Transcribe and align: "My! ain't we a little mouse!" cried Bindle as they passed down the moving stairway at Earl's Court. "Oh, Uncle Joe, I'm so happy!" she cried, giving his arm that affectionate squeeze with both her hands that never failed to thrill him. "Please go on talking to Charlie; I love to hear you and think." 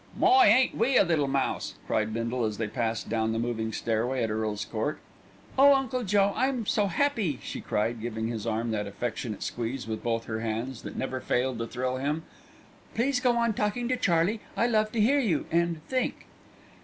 "My! 0.17 0.47
ain't 0.47 0.73
we 0.75 0.97
a 0.97 1.03
little 1.03 1.27
mouse!" 1.27 1.75
cried 1.85 2.11
Bindle 2.11 2.43
as 2.43 2.57
they 2.57 2.67
passed 2.67 3.07
down 3.07 3.33
the 3.33 3.37
moving 3.37 3.71
stairway 3.71 4.23
at 4.23 4.31
Earl's 4.31 4.65
Court. 4.65 4.97
"Oh, 5.59 5.75
Uncle 5.75 6.03
Joe, 6.03 6.33
I'm 6.35 6.65
so 6.65 6.87
happy!" 6.87 7.39
she 7.43 7.61
cried, 7.61 8.01
giving 8.01 8.27
his 8.27 8.47
arm 8.47 8.71
that 8.71 8.87
affectionate 8.87 9.43
squeeze 9.43 9.85
with 9.87 10.01
both 10.01 10.23
her 10.25 10.39
hands 10.39 10.81
that 10.81 10.95
never 10.97 11.19
failed 11.21 11.59
to 11.59 11.67
thrill 11.67 11.97
him. 11.97 12.23
"Please 12.95 13.19
go 13.19 13.37
on 13.37 13.53
talking 13.53 13.87
to 13.89 13.95
Charlie; 13.95 14.39
I 14.57 14.65
love 14.65 14.91
to 14.93 14.99
hear 14.99 15.19
you 15.19 15.45
and 15.51 15.85
think." 15.85 16.25